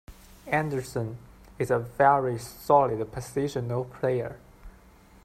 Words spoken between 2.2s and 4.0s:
solid positional